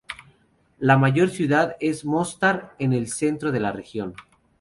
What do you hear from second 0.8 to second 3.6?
mayor ciudad es Mostar, en el centro de